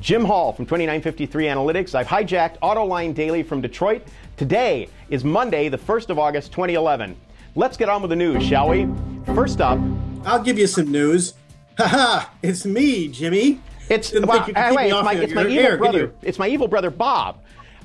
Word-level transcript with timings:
Jim 0.00 0.24
Hall 0.24 0.52
from 0.52 0.66
2953 0.66 1.46
Analytics. 1.46 1.94
I've 1.94 2.06
hijacked 2.06 2.58
AutoLine 2.60 3.14
Daily 3.14 3.42
from 3.42 3.60
Detroit. 3.60 4.02
Today 4.36 4.88
is 5.08 5.24
Monday, 5.24 5.68
the 5.68 5.78
1st 5.78 6.10
of 6.10 6.18
August, 6.18 6.52
2011. 6.52 7.16
Let's 7.54 7.76
get 7.76 7.88
on 7.88 8.02
with 8.02 8.10
the 8.10 8.16
news, 8.16 8.42
shall 8.42 8.68
we? 8.68 8.88
First 9.34 9.60
up, 9.60 9.78
I'll 10.24 10.42
give 10.42 10.58
you 10.58 10.66
some 10.66 10.90
news. 10.90 11.34
Haha, 11.78 12.26
it's 12.42 12.64
me, 12.64 13.08
Jimmy. 13.08 13.60
It's, 13.88 14.12
well, 14.12 14.44
anyway, 14.56 14.90
it's 14.90 15.04
my, 15.04 15.14
it's 15.14 15.34
my 15.34 15.46
evil 15.46 15.58
air, 15.58 15.76
brother. 15.76 16.12
It's 16.22 16.38
my 16.38 16.48
evil 16.48 16.68
brother 16.68 16.90
Bob. 16.90 17.38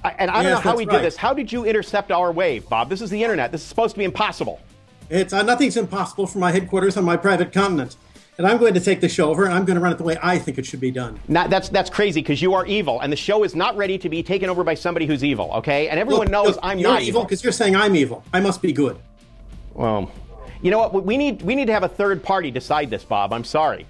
I, 0.03 0.11
and 0.11 0.31
I 0.31 0.41
don't 0.41 0.53
know 0.53 0.59
how 0.59 0.77
he 0.77 0.85
right. 0.85 0.95
did 0.95 1.03
this. 1.03 1.17
How 1.17 1.33
did 1.33 1.51
you 1.51 1.65
intercept 1.65 2.11
our 2.11 2.31
wave, 2.31 2.67
Bob? 2.69 2.89
This 2.89 3.01
is 3.01 3.09
the 3.09 3.21
internet. 3.21 3.51
This 3.51 3.61
is 3.61 3.67
supposed 3.67 3.95
to 3.95 3.99
be 3.99 4.05
impossible. 4.05 4.61
It's 5.09 5.33
uh, 5.33 5.43
nothing's 5.43 5.75
impossible 5.75 6.27
from 6.27 6.41
my 6.41 6.51
headquarters 6.51 6.95
on 6.95 7.03
my 7.03 7.17
private 7.17 7.51
continent, 7.51 7.97
and 8.39 8.47
I'm 8.47 8.57
going 8.57 8.73
to 8.73 8.79
take 8.79 9.01
the 9.01 9.09
show 9.09 9.29
over, 9.29 9.43
and 9.43 9.53
I'm 9.53 9.65
going 9.65 9.75
to 9.75 9.81
run 9.81 9.91
it 9.91 9.97
the 9.97 10.05
way 10.05 10.17
I 10.23 10.39
think 10.39 10.57
it 10.57 10.65
should 10.65 10.79
be 10.79 10.91
done. 10.91 11.19
Not, 11.27 11.49
that's 11.49 11.67
that's 11.67 11.89
crazy 11.89 12.21
because 12.21 12.41
you 12.41 12.53
are 12.53 12.65
evil, 12.65 13.01
and 13.01 13.11
the 13.11 13.17
show 13.17 13.43
is 13.43 13.53
not 13.53 13.75
ready 13.75 13.97
to 13.97 14.07
be 14.07 14.23
taken 14.23 14.49
over 14.49 14.63
by 14.63 14.75
somebody 14.75 15.05
who's 15.05 15.25
evil. 15.25 15.51
Okay, 15.55 15.89
and 15.89 15.99
everyone 15.99 16.27
Look, 16.27 16.31
knows 16.31 16.55
look, 16.55 16.59
I'm 16.63 16.81
not 16.81 17.01
evil 17.01 17.23
because 17.23 17.43
you're 17.43 17.51
saying 17.51 17.75
I'm 17.75 17.97
evil. 17.97 18.23
I 18.33 18.39
must 18.39 18.61
be 18.61 18.71
good. 18.71 18.97
Well, 19.73 20.09
you 20.61 20.71
know 20.71 20.79
what? 20.79 21.05
We 21.05 21.17
need 21.17 21.41
we 21.41 21.53
need 21.53 21.65
to 21.65 21.73
have 21.73 21.83
a 21.83 21.89
third 21.89 22.23
party 22.23 22.49
decide 22.49 22.89
this, 22.89 23.03
Bob. 23.03 23.33
I'm 23.33 23.43
sorry. 23.43 23.85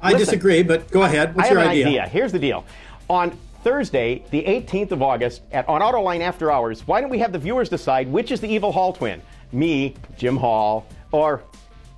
I 0.00 0.12
Listen. 0.12 0.26
disagree, 0.26 0.62
but 0.62 0.88
go 0.92 1.02
ahead. 1.02 1.34
What's 1.34 1.46
I 1.46 1.48
have 1.48 1.56
your 1.56 1.64
an 1.64 1.70
idea? 1.70 1.86
idea. 1.88 2.06
Here's 2.06 2.30
the 2.30 2.38
deal. 2.38 2.64
On 3.10 3.36
Thursday, 3.64 4.24
the 4.30 4.44
18th 4.44 4.92
of 4.92 5.02
August, 5.02 5.42
at 5.50 5.68
on 5.68 5.80
Autoline 5.80 6.20
After 6.20 6.52
Hours, 6.52 6.86
why 6.86 7.00
don't 7.00 7.10
we 7.10 7.18
have 7.18 7.32
the 7.32 7.38
viewers 7.40 7.68
decide 7.68 8.06
which 8.06 8.30
is 8.30 8.40
the 8.40 8.48
evil 8.48 8.70
Hall 8.70 8.92
twin? 8.92 9.20
Me, 9.50 9.96
Jim 10.16 10.36
Hall, 10.36 10.86
or 11.10 11.42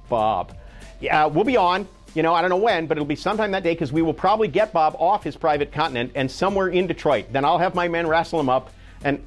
Bob? 0.08 0.56
Yeah, 1.00 1.26
we'll 1.26 1.44
be 1.44 1.56
on. 1.56 1.88
You 2.14 2.22
know, 2.22 2.34
I 2.34 2.40
don't 2.40 2.50
know 2.50 2.56
when, 2.56 2.86
but 2.86 2.96
it'll 2.98 3.06
be 3.06 3.14
sometime 3.16 3.52
that 3.52 3.62
day 3.62 3.72
because 3.72 3.92
we 3.92 4.02
will 4.02 4.14
probably 4.14 4.48
get 4.48 4.72
Bob 4.72 4.96
off 4.98 5.22
his 5.22 5.36
private 5.36 5.70
continent 5.72 6.12
and 6.16 6.28
somewhere 6.30 6.68
in 6.68 6.86
Detroit. 6.88 7.26
Then 7.32 7.44
I'll 7.44 7.58
have 7.58 7.74
my 7.74 7.86
men 7.88 8.06
wrestle 8.06 8.40
him 8.40 8.48
up 8.48 8.70
and. 9.04 9.24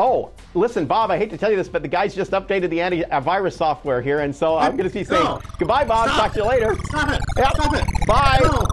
Oh, 0.00 0.30
listen, 0.54 0.86
Bob, 0.86 1.10
I 1.10 1.18
hate 1.18 1.30
to 1.30 1.36
tell 1.36 1.50
you 1.50 1.56
this, 1.56 1.68
but 1.68 1.82
the 1.82 1.88
guys 1.88 2.14
just 2.14 2.30
updated 2.30 2.70
the 2.70 2.78
antivirus 2.78 3.54
software 3.54 4.00
here, 4.00 4.20
and 4.20 4.34
so 4.34 4.56
I'm 4.56 4.76
going 4.76 4.88
to 4.88 4.94
be 4.94 5.02
saying 5.02 5.24
No. 5.24 5.40
goodbye, 5.58 5.82
Bob. 5.82 6.08
Stop. 6.08 6.20
Talk 6.20 6.32
to 6.34 6.38
you 6.38 6.46
later. 6.46 6.76
Stop 6.84 7.08
it! 7.10 7.20
Yep. 7.36 7.48
Stop 7.56 7.74
it! 7.74 8.06
Bye. 8.06 8.38
No! 8.42 8.64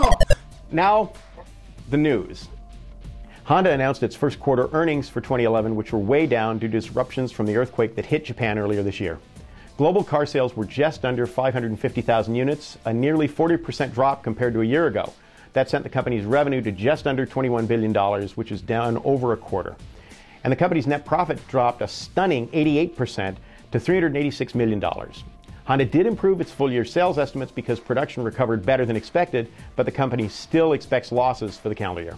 No! 0.00 0.12
Now, 0.72 1.12
the 1.90 1.98
news. 1.98 2.48
Honda 3.44 3.72
announced 3.72 4.02
its 4.02 4.16
first 4.16 4.40
quarter 4.40 4.70
earnings 4.72 5.06
for 5.10 5.20
2011, 5.20 5.76
which 5.76 5.92
were 5.92 5.98
way 5.98 6.24
down 6.26 6.58
due 6.58 6.68
to 6.68 6.72
disruptions 6.72 7.30
from 7.30 7.44
the 7.44 7.56
earthquake 7.58 7.94
that 7.96 8.06
hit 8.06 8.24
Japan 8.24 8.58
earlier 8.58 8.82
this 8.82 9.00
year. 9.00 9.18
Global 9.76 10.04
car 10.04 10.24
sales 10.24 10.56
were 10.56 10.64
just 10.64 11.04
under 11.04 11.26
550,000 11.26 12.34
units, 12.36 12.78
a 12.84 12.92
nearly 12.92 13.26
40% 13.26 13.92
drop 13.92 14.22
compared 14.22 14.54
to 14.54 14.60
a 14.60 14.64
year 14.64 14.86
ago. 14.86 15.12
That 15.52 15.68
sent 15.68 15.82
the 15.82 15.90
company's 15.90 16.24
revenue 16.24 16.62
to 16.62 16.70
just 16.70 17.08
under 17.08 17.26
$21 17.26 17.66
billion, 17.66 17.92
which 18.36 18.52
is 18.52 18.62
down 18.62 19.02
over 19.04 19.32
a 19.32 19.36
quarter. 19.36 19.74
And 20.44 20.52
the 20.52 20.56
company's 20.56 20.86
net 20.86 21.04
profit 21.04 21.44
dropped 21.48 21.82
a 21.82 21.88
stunning 21.88 22.46
88% 22.48 23.34
to 23.72 23.80
$386 23.80 24.54
million. 24.54 24.80
Honda 25.64 25.84
did 25.86 26.06
improve 26.06 26.40
its 26.40 26.52
full 26.52 26.70
year 26.70 26.84
sales 26.84 27.18
estimates 27.18 27.50
because 27.50 27.80
production 27.80 28.22
recovered 28.22 28.64
better 28.64 28.86
than 28.86 28.94
expected, 28.94 29.50
but 29.74 29.86
the 29.86 29.92
company 29.92 30.28
still 30.28 30.74
expects 30.74 31.10
losses 31.10 31.58
for 31.58 31.68
the 31.68 31.74
calendar 31.74 32.02
year. 32.02 32.16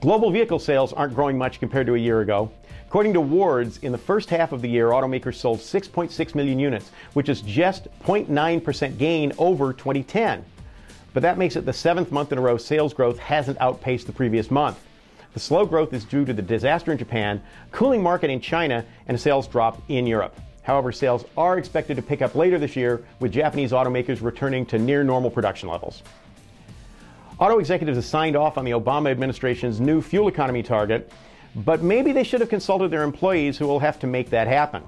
Global 0.00 0.30
vehicle 0.30 0.60
sales 0.60 0.92
aren't 0.92 1.14
growing 1.14 1.36
much 1.36 1.58
compared 1.58 1.86
to 1.86 1.94
a 1.94 1.98
year 1.98 2.20
ago. 2.20 2.52
According 2.92 3.14
to 3.14 3.22
Wards, 3.22 3.78
in 3.78 3.90
the 3.90 3.96
first 3.96 4.28
half 4.28 4.52
of 4.52 4.60
the 4.60 4.68
year, 4.68 4.90
automakers 4.90 5.36
sold 5.36 5.60
6.6 5.60 6.34
million 6.34 6.58
units, 6.58 6.90
which 7.14 7.30
is 7.30 7.40
just 7.40 7.88
0.9% 8.04 8.98
gain 8.98 9.32
over 9.38 9.72
2010. 9.72 10.44
But 11.14 11.22
that 11.22 11.38
makes 11.38 11.56
it 11.56 11.64
the 11.64 11.72
seventh 11.72 12.12
month 12.12 12.32
in 12.32 12.36
a 12.36 12.42
row 12.42 12.58
sales 12.58 12.92
growth 12.92 13.18
hasn't 13.18 13.58
outpaced 13.62 14.06
the 14.06 14.12
previous 14.12 14.50
month. 14.50 14.78
The 15.32 15.40
slow 15.40 15.64
growth 15.64 15.94
is 15.94 16.04
due 16.04 16.26
to 16.26 16.34
the 16.34 16.42
disaster 16.42 16.92
in 16.92 16.98
Japan, 16.98 17.42
cooling 17.70 18.02
market 18.02 18.28
in 18.28 18.42
China, 18.42 18.84
and 19.08 19.14
a 19.14 19.18
sales 19.18 19.48
drop 19.48 19.80
in 19.88 20.06
Europe. 20.06 20.38
However, 20.62 20.92
sales 20.92 21.24
are 21.34 21.56
expected 21.56 21.96
to 21.96 22.02
pick 22.02 22.20
up 22.20 22.34
later 22.34 22.58
this 22.58 22.76
year, 22.76 23.02
with 23.20 23.32
Japanese 23.32 23.72
automakers 23.72 24.20
returning 24.20 24.66
to 24.66 24.78
near 24.78 25.02
normal 25.02 25.30
production 25.30 25.70
levels. 25.70 26.02
Auto 27.38 27.58
executives 27.58 27.96
have 27.96 28.04
signed 28.04 28.36
off 28.36 28.58
on 28.58 28.66
the 28.66 28.72
Obama 28.72 29.10
administration's 29.10 29.80
new 29.80 30.02
fuel 30.02 30.28
economy 30.28 30.62
target, 30.62 31.10
but 31.54 31.82
maybe 31.82 32.12
they 32.12 32.24
should 32.24 32.40
have 32.40 32.48
consulted 32.48 32.90
their 32.90 33.02
employees 33.02 33.58
who 33.58 33.66
will 33.66 33.80
have 33.80 33.98
to 34.00 34.06
make 34.06 34.30
that 34.30 34.48
happen. 34.48 34.82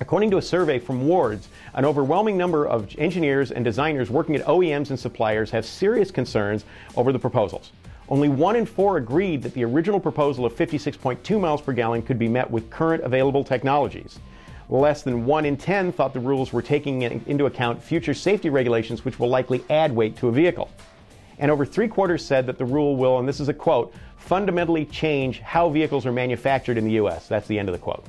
According 0.00 0.30
to 0.32 0.36
a 0.36 0.42
survey 0.42 0.78
from 0.78 1.06
Wards, 1.06 1.48
an 1.72 1.86
overwhelming 1.86 2.36
number 2.36 2.66
of 2.66 2.94
engineers 2.98 3.50
and 3.50 3.64
designers 3.64 4.10
working 4.10 4.36
at 4.36 4.44
OEMs 4.44 4.90
and 4.90 4.98
suppliers 4.98 5.50
have 5.50 5.64
serious 5.64 6.10
concerns 6.10 6.66
over 6.96 7.12
the 7.12 7.18
proposals. 7.18 7.72
Only 8.08 8.28
one 8.28 8.56
in 8.56 8.66
four 8.66 8.98
agreed 8.98 9.42
that 9.42 9.54
the 9.54 9.64
original 9.64 9.98
proposal 9.98 10.44
of 10.44 10.54
56.2 10.54 11.40
miles 11.40 11.62
per 11.62 11.72
gallon 11.72 12.02
could 12.02 12.18
be 12.18 12.28
met 12.28 12.50
with 12.50 12.70
current 12.70 13.02
available 13.04 13.42
technologies. 13.42 14.20
Less 14.68 15.02
than 15.02 15.24
one 15.24 15.44
in 15.46 15.56
10 15.56 15.92
thought 15.92 16.12
the 16.12 16.20
rules 16.20 16.52
were 16.52 16.62
taking 16.62 17.02
into 17.02 17.46
account 17.46 17.82
future 17.82 18.14
safety 18.14 18.50
regulations, 18.50 19.04
which 19.04 19.18
will 19.18 19.28
likely 19.28 19.64
add 19.70 19.94
weight 19.94 20.16
to 20.18 20.28
a 20.28 20.32
vehicle. 20.32 20.70
And 21.38 21.50
over 21.50 21.64
three 21.64 21.88
quarters 21.88 22.24
said 22.24 22.46
that 22.46 22.58
the 22.58 22.64
rule 22.64 22.96
will, 22.96 23.18
and 23.18 23.28
this 23.28 23.40
is 23.40 23.48
a 23.48 23.54
quote, 23.54 23.94
fundamentally 24.16 24.84
change 24.84 25.40
how 25.40 25.68
vehicles 25.68 26.06
are 26.06 26.12
manufactured 26.12 26.78
in 26.78 26.84
the 26.84 26.92
U.S. 26.92 27.28
That's 27.28 27.46
the 27.46 27.58
end 27.58 27.68
of 27.68 27.72
the 27.72 27.78
quote. 27.78 28.04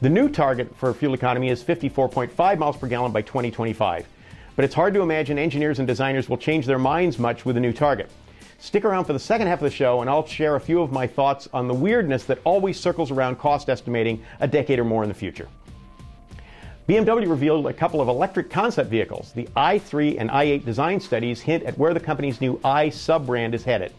The 0.00 0.10
new 0.10 0.28
target 0.28 0.74
for 0.76 0.92
fuel 0.94 1.14
economy 1.14 1.48
is 1.48 1.62
54.5 1.62 2.58
miles 2.58 2.76
per 2.76 2.86
gallon 2.86 3.12
by 3.12 3.22
2025. 3.22 4.06
But 4.54 4.64
it's 4.64 4.74
hard 4.74 4.94
to 4.94 5.02
imagine 5.02 5.38
engineers 5.38 5.78
and 5.78 5.88
designers 5.88 6.28
will 6.28 6.36
change 6.36 6.66
their 6.66 6.78
minds 6.78 7.18
much 7.18 7.44
with 7.44 7.54
the 7.54 7.60
new 7.60 7.72
target. 7.72 8.10
Stick 8.58 8.84
around 8.84 9.04
for 9.04 9.12
the 9.12 9.18
second 9.18 9.46
half 9.46 9.60
of 9.60 9.64
the 9.64 9.70
show, 9.70 10.00
and 10.00 10.10
I'll 10.10 10.26
share 10.26 10.56
a 10.56 10.60
few 10.60 10.82
of 10.82 10.90
my 10.90 11.06
thoughts 11.06 11.48
on 11.52 11.68
the 11.68 11.74
weirdness 11.74 12.24
that 12.24 12.40
always 12.42 12.78
circles 12.78 13.12
around 13.12 13.38
cost 13.38 13.68
estimating 13.68 14.22
a 14.40 14.48
decade 14.48 14.80
or 14.80 14.84
more 14.84 15.04
in 15.04 15.08
the 15.08 15.14
future. 15.14 15.48
BMW 16.88 17.28
revealed 17.28 17.66
a 17.66 17.72
couple 17.72 18.00
of 18.00 18.08
electric 18.08 18.50
concept 18.50 18.90
vehicles. 18.90 19.32
The 19.32 19.48
i3 19.56 20.16
and 20.18 20.30
i8 20.30 20.64
design 20.64 20.98
studies 20.98 21.40
hint 21.40 21.62
at 21.64 21.76
where 21.78 21.94
the 21.94 22.00
company's 22.00 22.40
new 22.40 22.58
i 22.64 22.88
sub 22.88 23.26
brand 23.26 23.54
is 23.54 23.62
headed. 23.62 23.92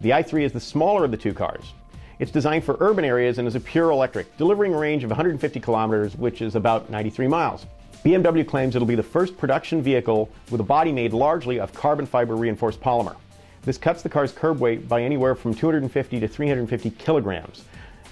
The 0.00 0.10
i3 0.10 0.44
is 0.44 0.52
the 0.52 0.60
smaller 0.60 1.04
of 1.04 1.10
the 1.10 1.18
two 1.18 1.34
cars. 1.34 1.74
It's 2.18 2.30
designed 2.30 2.64
for 2.64 2.78
urban 2.80 3.04
areas 3.04 3.36
and 3.36 3.46
is 3.46 3.54
a 3.54 3.60
pure 3.60 3.90
electric, 3.90 4.34
delivering 4.38 4.72
a 4.72 4.78
range 4.78 5.04
of 5.04 5.10
150 5.10 5.60
kilometers, 5.60 6.16
which 6.16 6.40
is 6.40 6.54
about 6.54 6.88
93 6.88 7.28
miles. 7.28 7.66
BMW 8.02 8.48
claims 8.48 8.74
it'll 8.74 8.88
be 8.88 8.94
the 8.94 9.02
first 9.02 9.36
production 9.36 9.82
vehicle 9.82 10.30
with 10.50 10.62
a 10.62 10.64
body 10.64 10.90
made 10.90 11.12
largely 11.12 11.60
of 11.60 11.74
carbon 11.74 12.06
fiber 12.06 12.34
reinforced 12.34 12.80
polymer. 12.80 13.14
This 13.62 13.76
cuts 13.76 14.00
the 14.00 14.08
car's 14.08 14.32
curb 14.32 14.58
weight 14.58 14.88
by 14.88 15.02
anywhere 15.02 15.34
from 15.34 15.52
250 15.52 16.18
to 16.18 16.26
350 16.26 16.90
kilograms. 16.92 17.64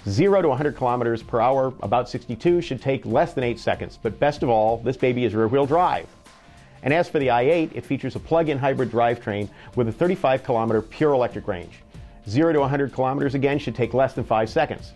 0 0.07 0.43
to 0.43 0.47
100 0.47 0.75
kilometers 0.75 1.23
per 1.23 1.41
hour, 1.41 1.73
about 1.81 2.07
62, 2.07 2.61
should 2.61 2.83
take 2.83 3.03
less 3.03 3.33
than 3.33 3.43
8 3.43 3.59
seconds. 3.59 3.97
But 3.99 4.19
best 4.19 4.43
of 4.43 4.49
all, 4.49 4.77
this 4.77 4.95
baby 4.95 5.25
is 5.25 5.33
rear 5.33 5.47
wheel 5.47 5.65
drive. 5.65 6.07
And 6.83 6.93
as 6.93 7.09
for 7.09 7.19
the 7.19 7.27
i8, 7.27 7.75
it 7.75 7.85
features 7.85 8.15
a 8.15 8.19
plug 8.19 8.49
in 8.49 8.57
hybrid 8.57 8.91
drivetrain 8.91 9.49
with 9.75 9.87
a 9.87 9.91
35 9.91 10.43
kilometer 10.43 10.81
pure 10.81 11.13
electric 11.13 11.47
range. 11.47 11.81
0 12.27 12.53
to 12.53 12.59
100 12.59 12.93
kilometers 12.93 13.35
again 13.35 13.59
should 13.59 13.75
take 13.75 13.93
less 13.93 14.13
than 14.13 14.23
5 14.23 14.49
seconds. 14.49 14.93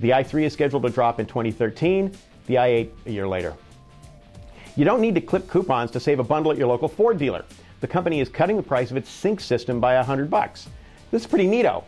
The 0.00 0.10
i3 0.10 0.44
is 0.44 0.52
scheduled 0.52 0.82
to 0.84 0.90
drop 0.90 1.20
in 1.20 1.26
2013, 1.26 2.12
the 2.46 2.54
i8 2.54 2.90
a 3.06 3.10
year 3.10 3.28
later. 3.28 3.54
You 4.76 4.84
don't 4.84 5.00
need 5.00 5.14
to 5.16 5.20
clip 5.20 5.48
coupons 5.48 5.90
to 5.90 6.00
save 6.00 6.20
a 6.20 6.24
bundle 6.24 6.52
at 6.52 6.58
your 6.58 6.68
local 6.68 6.88
Ford 6.88 7.18
dealer. 7.18 7.44
The 7.80 7.86
company 7.86 8.20
is 8.20 8.28
cutting 8.28 8.56
the 8.56 8.62
price 8.62 8.90
of 8.90 8.96
its 8.96 9.10
sync 9.10 9.40
system 9.40 9.80
by 9.80 9.94
100 9.96 10.30
bucks. 10.30 10.68
This 11.10 11.22
is 11.22 11.28
pretty 11.28 11.46
neato. 11.46 11.84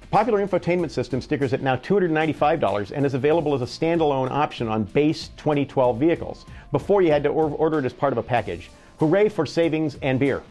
The 0.00 0.06
popular 0.06 0.46
infotainment 0.46 0.90
system 0.90 1.20
stickers 1.20 1.52
at 1.52 1.62
now 1.62 1.76
$295 1.76 2.92
and 2.92 3.04
is 3.04 3.14
available 3.14 3.54
as 3.54 3.62
a 3.62 3.64
standalone 3.64 4.30
option 4.30 4.68
on 4.68 4.84
base 4.84 5.28
2012 5.36 5.98
vehicles. 5.98 6.46
Before 6.72 7.02
you 7.02 7.10
had 7.10 7.22
to 7.24 7.28
order 7.28 7.78
it 7.78 7.84
as 7.84 7.92
part 7.92 8.12
of 8.12 8.18
a 8.18 8.22
package. 8.22 8.70
Hooray 9.00 9.30
for 9.30 9.46
savings 9.46 9.96
and 10.02 10.20
beer. 10.20 10.42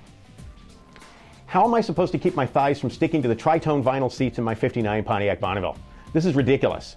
How 1.45 1.65
am 1.65 1.75
I 1.75 1.81
supposed 1.81 2.11
to 2.13 2.17
keep 2.17 2.35
my 2.35 2.47
thighs 2.47 2.79
from 2.79 2.89
sticking 2.89 3.21
to 3.21 3.27
the 3.27 3.35
tritone 3.35 3.83
vinyl 3.83 4.11
seats 4.11 4.39
in 4.39 4.43
my 4.43 4.55
59 4.55 5.03
Pontiac 5.03 5.39
Bonneville? 5.39 5.77
This 6.13 6.25
is 6.25 6.33
ridiculous. 6.33 6.95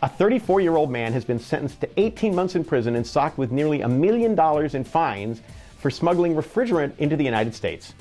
A 0.00 0.08
34 0.08 0.62
year 0.62 0.74
old 0.74 0.90
man 0.90 1.12
has 1.12 1.22
been 1.22 1.38
sentenced 1.38 1.82
to 1.82 2.00
18 2.00 2.34
months 2.34 2.54
in 2.54 2.64
prison 2.64 2.96
and 2.96 3.06
socked 3.06 3.36
with 3.36 3.52
nearly 3.52 3.82
a 3.82 3.88
million 3.88 4.34
dollars 4.34 4.74
in 4.74 4.84
fines 4.84 5.42
for 5.76 5.90
smuggling 5.90 6.34
refrigerant 6.34 6.96
into 6.96 7.14
the 7.14 7.24
United 7.24 7.54
States. 7.54 7.92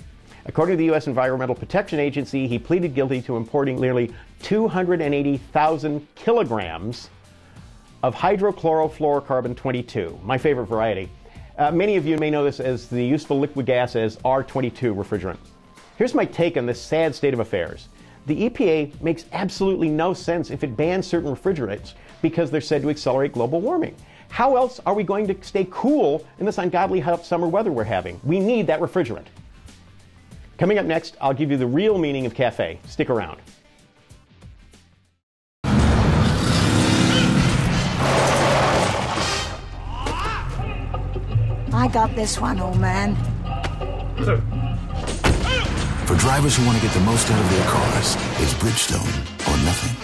According 0.46 0.76
to 0.76 0.78
the 0.78 0.86
U.S. 0.86 1.08
Environmental 1.08 1.56
Protection 1.56 2.00
Agency, 2.00 2.48
he 2.48 2.58
pleaded 2.58 2.96
guilty 2.96 3.22
to 3.24 3.36
importing 3.36 3.78
nearly 3.78 4.14
280,000 4.42 6.08
kilograms 6.16 7.10
of 8.04 8.16
hydrochlorofluorocarbon 8.16 9.58
22, 9.58 10.18
my 10.24 10.38
favorite 10.38 10.68
variety. 10.68 11.10
Uh, 11.58 11.72
many 11.72 11.96
of 11.96 12.06
you 12.06 12.18
may 12.18 12.30
know 12.30 12.44
this 12.44 12.60
as 12.60 12.88
the 12.88 13.04
useful 13.04 13.40
liquid 13.40 13.66
gas 13.66 13.96
as 13.96 14.18
R22 14.18 14.94
refrigerant. 14.94 15.38
Here's 15.98 16.14
my 16.14 16.26
take 16.26 16.58
on 16.58 16.66
this 16.66 16.82
sad 16.82 17.16
state 17.16 17.34
of 17.34 17.40
affairs. 17.40 17.88
The 18.26 18.50
EPA 18.50 19.02
makes 19.02 19.26
absolutely 19.32 19.88
no 19.88 20.14
sense 20.14 20.52
if 20.52 20.66
it 20.66 20.76
bans 20.76 21.08
certain 21.08 21.34
refrigerants 21.34 21.94
because 22.22 22.52
they're 22.52 22.60
said 22.60 22.82
to 22.82 22.90
accelerate 22.90 23.32
global 23.32 23.62
warming. 23.62 23.96
How 24.28 24.58
else 24.58 24.82
are 24.86 24.94
we 24.94 25.04
going 25.04 25.28
to 25.28 25.44
stay 25.44 25.66
cool 25.72 26.28
in 26.40 26.46
this 26.46 26.58
ungodly 26.58 27.00
hot 27.00 27.26
summer 27.26 27.48
weather 27.48 27.72
we're 27.72 27.86
having? 27.86 28.20
We 28.26 28.40
need 28.40 28.68
that 28.68 28.82
refrigerant. 28.82 29.28
Coming 30.58 30.78
up 30.78 30.86
next, 30.86 31.16
I'll 31.22 31.34
give 31.34 31.52
you 31.52 31.58
the 31.58 31.68
real 31.68 31.98
meaning 31.98 32.26
of 32.26 32.34
CAFE. 32.34 32.80
Stick 32.86 33.10
around. 33.10 33.40
I 41.86 41.88
got 41.88 42.16
this 42.16 42.42
one, 42.42 42.60
old 42.60 42.80
man. 42.80 43.16
For 46.08 46.16
drivers 46.16 46.58
who 46.58 46.66
want 46.66 46.80
to 46.80 46.84
get 46.84 46.92
the 46.96 47.00
most 47.02 47.30
out 47.30 47.40
of 47.40 47.50
their 47.52 47.66
cars, 47.68 48.16
it's 48.42 48.56
Bridgestone 48.56 49.06
or 49.48 49.56
nothing. 49.64 49.96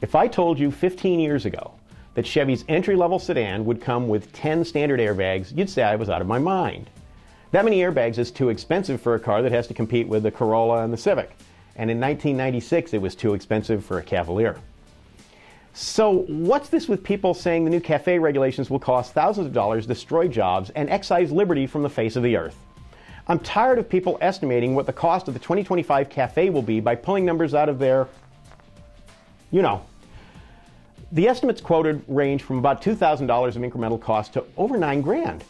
If 0.00 0.14
I 0.14 0.26
told 0.26 0.58
you 0.58 0.70
15 0.70 1.20
years 1.20 1.44
ago 1.44 1.74
that 2.14 2.26
Chevy's 2.26 2.64
entry 2.66 2.96
level 2.96 3.18
sedan 3.18 3.66
would 3.66 3.82
come 3.82 4.08
with 4.08 4.32
10 4.32 4.64
standard 4.64 5.00
airbags, 5.00 5.54
you'd 5.54 5.68
say 5.68 5.82
I 5.82 5.96
was 5.96 6.08
out 6.08 6.22
of 6.22 6.26
my 6.26 6.38
mind. 6.38 6.88
That 7.50 7.66
many 7.66 7.80
airbags 7.80 8.16
is 8.16 8.30
too 8.30 8.48
expensive 8.48 9.02
for 9.02 9.16
a 9.16 9.20
car 9.20 9.42
that 9.42 9.52
has 9.52 9.66
to 9.66 9.74
compete 9.74 10.08
with 10.08 10.22
the 10.22 10.30
Corolla 10.30 10.82
and 10.82 10.90
the 10.90 10.96
Civic. 10.96 11.36
And 11.76 11.90
in 11.90 12.00
1996, 12.00 12.94
it 12.94 13.02
was 13.02 13.14
too 13.14 13.34
expensive 13.34 13.84
for 13.84 13.98
a 13.98 14.02
Cavalier. 14.02 14.56
So, 15.72 16.24
what's 16.26 16.68
this 16.68 16.88
with 16.88 17.04
people 17.04 17.32
saying 17.32 17.64
the 17.64 17.70
new 17.70 17.80
CAFE 17.80 18.20
regulations 18.20 18.70
will 18.70 18.80
cost 18.80 19.12
thousands 19.12 19.46
of 19.46 19.52
dollars, 19.52 19.86
destroy 19.86 20.26
jobs, 20.26 20.70
and 20.70 20.90
excise 20.90 21.30
liberty 21.30 21.66
from 21.66 21.82
the 21.82 21.88
face 21.88 22.16
of 22.16 22.24
the 22.24 22.36
earth? 22.36 22.56
I'm 23.28 23.38
tired 23.38 23.78
of 23.78 23.88
people 23.88 24.18
estimating 24.20 24.74
what 24.74 24.86
the 24.86 24.92
cost 24.92 25.28
of 25.28 25.34
the 25.34 25.40
2025 25.40 26.08
CAFE 26.08 26.52
will 26.52 26.62
be 26.62 26.80
by 26.80 26.96
pulling 26.96 27.24
numbers 27.24 27.54
out 27.54 27.68
of 27.68 27.78
their, 27.78 28.08
you 29.52 29.62
know. 29.62 29.84
The 31.12 31.28
estimates 31.28 31.60
quoted 31.60 32.02
range 32.08 32.42
from 32.42 32.58
about 32.58 32.82
$2,000 32.82 33.56
of 33.56 33.62
incremental 33.62 34.00
cost 34.00 34.32
to 34.32 34.44
over 34.56 34.76
9 34.76 35.00
grand. 35.00 35.44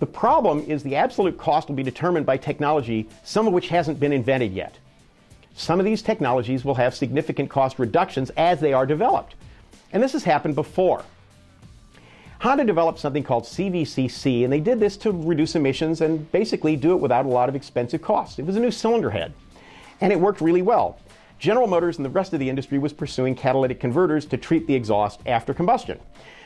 The 0.00 0.06
problem 0.06 0.64
is 0.66 0.82
the 0.82 0.96
absolute 0.96 1.38
cost 1.38 1.68
will 1.68 1.76
be 1.76 1.84
determined 1.84 2.26
by 2.26 2.36
technology, 2.36 3.08
some 3.22 3.46
of 3.46 3.52
which 3.52 3.68
hasn't 3.68 4.00
been 4.00 4.12
invented 4.12 4.52
yet. 4.52 4.76
Some 5.54 5.78
of 5.78 5.84
these 5.84 6.02
technologies 6.02 6.64
will 6.64 6.74
have 6.74 6.94
significant 6.94 7.50
cost 7.50 7.78
reductions 7.78 8.30
as 8.30 8.58
they 8.58 8.72
are 8.72 8.86
developed. 8.86 9.36
And 9.92 10.02
this 10.02 10.12
has 10.12 10.24
happened 10.24 10.54
before. 10.54 11.04
Honda 12.40 12.64
developed 12.64 12.98
something 12.98 13.22
called 13.22 13.44
CVCC, 13.44 14.42
and 14.42 14.52
they 14.52 14.58
did 14.58 14.80
this 14.80 14.96
to 14.98 15.12
reduce 15.12 15.54
emissions 15.54 16.00
and 16.00 16.30
basically 16.32 16.74
do 16.74 16.92
it 16.92 16.96
without 16.96 17.24
a 17.24 17.28
lot 17.28 17.48
of 17.48 17.54
expensive 17.54 18.02
costs. 18.02 18.38
It 18.38 18.46
was 18.46 18.56
a 18.56 18.60
new 18.60 18.72
cylinder 18.72 19.10
head, 19.10 19.32
and 20.00 20.12
it 20.12 20.18
worked 20.18 20.40
really 20.40 20.62
well. 20.62 20.98
General 21.38 21.68
Motors 21.68 21.98
and 21.98 22.04
the 22.04 22.10
rest 22.10 22.32
of 22.32 22.40
the 22.40 22.48
industry 22.48 22.78
was 22.78 22.92
pursuing 22.92 23.36
catalytic 23.36 23.78
converters 23.78 24.26
to 24.26 24.36
treat 24.36 24.66
the 24.66 24.74
exhaust 24.74 25.20
after 25.26 25.54
combustion. 25.54 26.00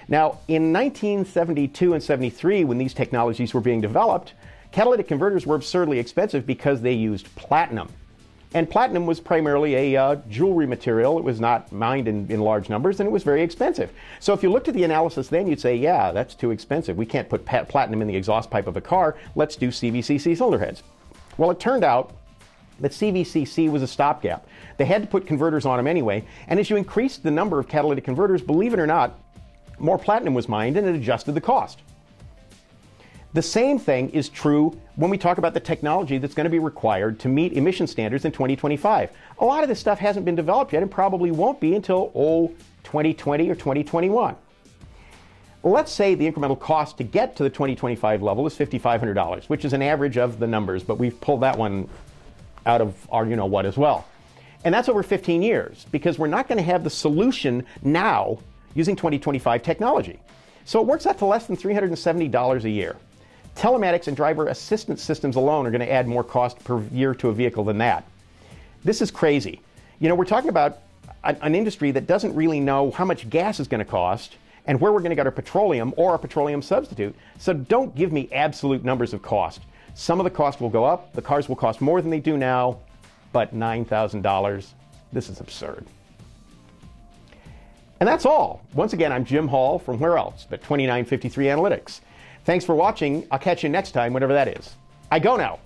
Now, 0.08 0.38
in 0.48 0.72
1972 0.72 1.94
and 1.94 2.02
73, 2.02 2.64
when 2.64 2.78
these 2.78 2.94
technologies 2.94 3.54
were 3.54 3.60
being 3.60 3.81
developed, 3.81 4.34
catalytic 4.72 5.08
converters 5.08 5.46
were 5.46 5.56
absurdly 5.56 5.98
expensive 5.98 6.46
because 6.46 6.81
they 6.81 6.93
used 6.93 7.34
platinum. 7.37 7.88
And 8.56 8.70
platinum 8.70 9.05
was 9.05 9.20
primarily 9.20 9.75
a 9.75 10.03
uh, 10.03 10.14
jewelry 10.31 10.67
material. 10.67 11.19
It 11.19 11.25
was 11.25 11.38
not 11.38 11.70
mined 11.73 12.08
in, 12.08 12.26
in, 12.31 12.41
large 12.41 12.70
numbers, 12.70 13.00
and 13.00 13.06
it 13.06 13.12
was 13.12 13.23
very 13.23 13.43
expensive. 13.43 13.93
So 14.19 14.32
if 14.32 14.43
you 14.43 14.50
looked 14.50 14.67
at 14.67 14.73
the 14.73 14.85
analysis 14.85 15.29
then, 15.29 15.47
you'd 15.47 15.61
say, 15.61 15.76
yeah, 15.76 16.11
that's 16.11 16.35
too 16.35 16.53
expensive. 16.53 16.97
We 16.97 17.05
can't 17.05 17.29
put 17.29 17.44
platinum 17.44 18.00
in 18.00 18.08
the 18.08 18.17
exhaust 18.17 18.50
pipe 18.50 18.67
of 18.67 18.79
a 18.79 18.81
car. 18.81 19.14
Let's 19.35 19.56
do 19.56 19.69
CVCC 19.69 20.38
cylinder 20.38 20.58
heads. 20.58 20.82
Well, 21.37 21.50
it 21.50 21.61
turned 21.61 21.85
out 21.85 22.17
that 22.81 22.93
CVCC 22.93 23.70
was 23.70 23.82
a 23.82 23.87
stopgap. 23.87 24.49
They 24.79 24.87
had 24.87 25.03
to 25.03 25.08
put 25.08 25.26
converters 25.26 25.67
on 25.67 25.76
them 25.76 25.87
anyway, 25.87 26.25
and 26.49 26.58
as 26.58 26.70
you 26.70 26.76
increased 26.76 27.25
the 27.25 27.31
number 27.31 27.58
of 27.58 27.69
catalytic 27.69 28.05
converters, 28.05 28.41
believe 28.41 28.73
it 28.73 28.81
or 28.81 28.87
not, 28.87 29.20
more 29.79 29.99
platinum 29.99 30.32
was 30.32 30.49
mined 30.49 30.79
and 30.79 30.87
it 30.87 30.94
adjusted 30.94 31.32
the 31.32 31.43
cost. 31.43 31.82
The 33.37 33.43
same 33.43 33.79
thing 33.79 34.09
is 34.15 34.31
true 34.31 34.81
when 34.94 35.11
we 35.11 35.19
talk 35.19 35.37
about 35.37 35.53
the 35.53 35.61
technology 35.61 36.17
that's 36.17 36.33
going 36.33 36.47
to 36.47 36.50
be 36.50 36.59
required 36.59 37.21
to 37.21 37.29
meet 37.29 37.53
emission 37.53 37.87
standards 37.87 38.25
in 38.25 38.33
2025. 38.33 39.11
A 39.41 39.44
lot 39.44 39.62
of 39.62 39.69
this 39.69 39.79
stuff 39.79 39.99
hasn't 39.99 40.25
been 40.25 40.37
developed 40.37 40.73
yet 40.73 40.81
and 40.81 40.91
probably 40.91 41.31
won't 41.31 41.61
be 41.61 41.75
until, 41.75 42.11
oh, 42.15 42.49
2020 42.85 43.50
or 43.50 43.55
2021. 43.55 44.37
Let's 45.62 45.93
say 45.93 46.15
the 46.15 46.33
incremental 46.33 46.59
cost 46.59 46.97
to 46.97 47.05
get 47.05 47.37
to 47.37 47.43
the 47.43 47.50
2025 47.50 48.23
level 48.23 48.47
is 48.47 48.55
$5,500, 48.56 49.44
which 49.50 49.67
is 49.67 49.75
an 49.75 49.82
average 49.82 50.17
of 50.17 50.39
the 50.39 50.47
numbers, 50.47 50.82
but 50.82 50.97
we've 50.97 51.21
pulled 51.21 51.43
that 51.43 51.59
one 51.59 51.91
out 52.65 52.81
of 52.81 52.94
our 53.11 53.27
you 53.27 53.37
know 53.37 53.44
what 53.44 53.67
as 53.67 53.77
well. 53.77 54.06
And 54.65 54.73
that's 54.73 54.89
over 54.89 55.03
15 55.03 55.43
years 55.43 55.85
because 55.93 56.19
we're 56.19 56.27
not 56.27 56.49
going 56.49 56.56
to 56.56 56.65
have 56.65 56.85
the 56.85 56.89
solution 56.89 57.67
now 57.82 58.39
using 58.73 58.97
2025 58.97 59.62
technology. 59.62 60.21
So 60.65 60.81
it 60.81 60.87
works 60.87 61.06
out 61.06 61.19
to 61.19 61.27
less 61.27 61.47
than 61.47 61.59
$370 61.59 62.65
a 62.65 62.71
year. 62.71 62.97
Telematics 63.56 64.06
and 64.06 64.17
driver 64.17 64.49
assistance 64.49 65.03
systems 65.03 65.37
alone 65.37 65.67
are 65.67 65.70
going 65.70 65.81
to 65.81 65.91
add 65.91 66.06
more 66.06 66.23
cost 66.23 66.62
per 66.62 66.82
year 66.93 67.14
to 67.14 67.31
a 67.31 67.32
vehicle 67.32 67.64
than 67.64 67.79
that. 67.79 68.05
This 68.85 69.00
is 69.00 69.11
crazy. 69.11 69.61
You 69.99 70.08
know, 70.08 70.14
we're 70.14 70.26
talking 70.26 70.50
about 70.50 70.79
an 71.25 71.55
industry 71.55 71.91
that 71.91 72.06
doesn't 72.06 72.35
really 72.35 72.61
know 72.61 72.91
how 72.91 73.05
much 73.05 73.29
gas 73.31 73.58
is 73.58 73.67
going 73.67 73.79
to 73.79 73.91
cost 73.91 74.37
and 74.67 74.81
where 74.81 74.93
we're 74.93 75.00
going 75.00 75.11
to 75.11 75.17
get 75.17 75.26
our 75.26 75.32
petroleum 75.32 75.94
or 75.97 76.14
a 76.14 76.19
petroleum 76.19 76.61
substitute. 76.61 77.14
So 77.38 77.55
don't 77.55 77.94
give 77.94 78.12
me 78.12 78.29
absolute 78.32 78.85
numbers 78.85 79.14
of 79.14 79.23
cost. 79.23 79.62
Some 79.94 80.20
of 80.20 80.25
the 80.25 80.31
cost 80.31 80.61
will 80.61 80.69
go 80.69 80.85
up, 80.85 81.14
the 81.14 81.23
cars 81.23 81.49
will 81.49 81.56
cost 81.56 81.81
more 81.81 82.03
than 82.03 82.11
they 82.11 82.20
do 82.20 82.37
now, 82.37 82.79
but 83.32 83.55
$9,000, 83.55 84.67
this 85.12 85.31
is 85.31 85.41
absurd. 85.41 85.87
And 87.99 88.06
that's 88.06 88.26
all. 88.26 88.62
Once 88.75 88.93
again, 88.93 89.11
I'm 89.11 89.25
Jim 89.25 89.49
Hall 89.49 89.79
from 89.79 89.99
where 89.99 90.19
else 90.19 90.47
but 90.49 90.61
2953 90.62 91.47
Analytics. 91.47 92.00
Thanks 92.46 92.64
for 92.64 92.76
watching. 92.76 93.26
I'll 93.32 93.40
catch 93.40 93.64
you 93.64 93.69
next 93.69 93.90
time, 93.90 94.12
whatever 94.12 94.32
that 94.32 94.46
is. 94.46 94.76
I 95.10 95.19
go 95.19 95.34
now. 95.34 95.58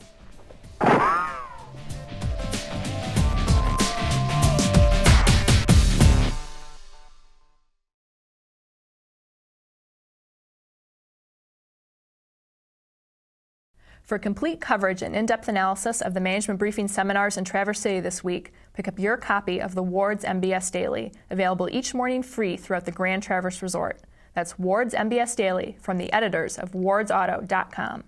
For 14.02 14.18
complete 14.18 14.62
coverage 14.62 15.02
and 15.02 15.14
in 15.14 15.26
depth 15.26 15.48
analysis 15.48 16.00
of 16.00 16.14
the 16.14 16.20
management 16.20 16.58
briefing 16.58 16.88
seminars 16.88 17.36
in 17.36 17.44
Traverse 17.44 17.78
City 17.78 18.00
this 18.00 18.24
week, 18.24 18.54
pick 18.72 18.88
up 18.88 18.98
your 18.98 19.18
copy 19.18 19.60
of 19.60 19.74
the 19.74 19.82
Ward's 19.82 20.24
MBS 20.24 20.72
Daily, 20.72 21.12
available 21.28 21.68
each 21.70 21.92
morning 21.92 22.22
free 22.22 22.56
throughout 22.56 22.86
the 22.86 22.90
Grand 22.90 23.22
Traverse 23.22 23.60
Resort. 23.60 24.00
That's 24.34 24.58
Ward's 24.58 24.94
MBS 24.94 25.36
Daily 25.36 25.76
from 25.80 25.98
the 25.98 26.12
editors 26.12 26.58
of 26.58 26.72
wardsauto.com. 26.72 28.04